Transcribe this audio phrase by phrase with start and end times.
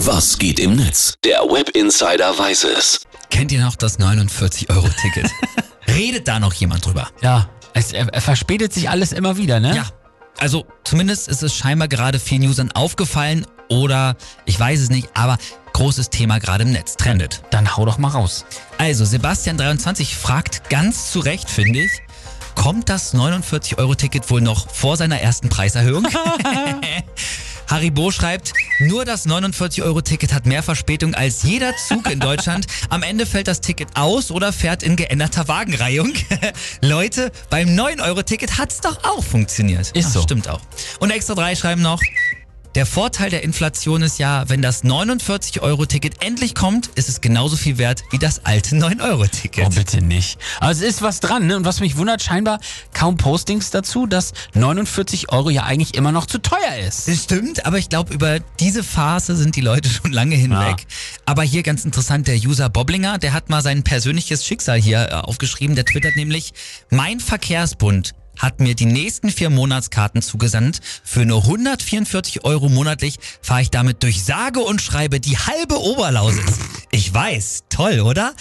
[0.00, 1.14] Was geht im Netz?
[1.24, 3.00] Der Web Insider weiß es.
[3.30, 5.30] Kennt ihr noch das 49-Euro-Ticket?
[5.88, 7.08] Redet da noch jemand drüber?
[7.22, 9.74] Ja, es er, er verspätet sich alles immer wieder, ne?
[9.74, 9.86] Ja.
[10.38, 15.38] Also zumindest ist es scheinbar gerade vielen Usern aufgefallen oder ich weiß es nicht, aber
[15.72, 17.42] großes Thema gerade im Netz, trendet.
[17.50, 18.44] Dann hau doch mal raus.
[18.76, 22.02] Also Sebastian23 fragt ganz zu Recht, finde ich,
[22.54, 26.06] kommt das 49-Euro-Ticket wohl noch vor seiner ersten Preiserhöhung?
[27.68, 32.66] Haribo schreibt, nur das 49-Euro-Ticket hat mehr Verspätung als jeder Zug in Deutschland.
[32.90, 36.12] Am Ende fällt das Ticket aus oder fährt in geänderter Wagenreihung.
[36.80, 39.90] Leute, beim 9-Euro-Ticket hat's doch auch funktioniert.
[39.92, 40.22] Ist so.
[40.22, 40.60] Stimmt auch.
[41.00, 42.00] Und extra drei schreiben noch,
[42.76, 47.78] der Vorteil der Inflation ist ja, wenn das 49-Euro-Ticket endlich kommt, ist es genauso viel
[47.78, 49.66] wert wie das alte 9-Euro-Ticket.
[49.66, 50.38] Oh, bitte nicht.
[50.60, 51.56] Aber es ist was dran, ne?
[51.56, 52.60] Und was mich wundert, scheinbar
[52.92, 57.08] kaum Postings dazu, dass 49 Euro ja eigentlich immer noch zu teuer ist.
[57.08, 60.86] Das stimmt, aber ich glaube, über diese Phase sind die Leute schon lange hinweg.
[61.26, 65.14] Aber hier ganz interessant, der User Boblinger, der hat mal sein persönliches Schicksal hier äh,
[65.14, 65.74] aufgeschrieben.
[65.74, 66.54] Der twittert nämlich,
[66.90, 70.80] mein Verkehrsbund hat mir die nächsten vier Monatskarten zugesandt.
[71.02, 76.58] Für nur 144 Euro monatlich fahre ich damit durch sage und schreibe die halbe Oberlausitz.
[76.92, 78.34] Ich weiß, toll, oder?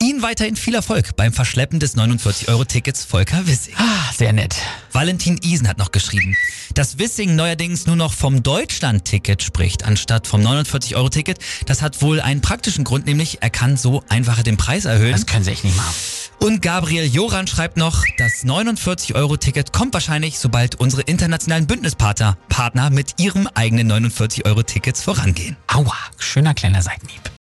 [0.00, 3.74] Ihnen weiterhin viel Erfolg beim Verschleppen des 49-Euro-Tickets Volker Wissing.
[3.76, 4.56] Ah, sehr nett.
[4.92, 6.36] Valentin Isen hat noch geschrieben,
[6.74, 11.38] dass Wissing neuerdings nur noch vom Deutschland-Ticket spricht, anstatt vom 49-Euro-Ticket.
[11.66, 15.12] Das hat wohl einen praktischen Grund, nämlich er kann so einfacher den Preis erhöhen.
[15.12, 15.94] Das können sie echt nicht machen.
[16.40, 23.20] Und Gabriel Joran schreibt noch, das 49-Euro-Ticket kommt wahrscheinlich, sobald unsere internationalen Bündnispartner Partner mit
[23.20, 25.56] ihrem eigenen 49-Euro-Tickets vorangehen.
[25.66, 27.30] Aua, schöner kleiner Seitenhieb.